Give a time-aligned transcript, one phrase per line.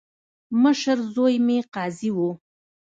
[0.61, 2.29] مشر زوی مې قاضي وو.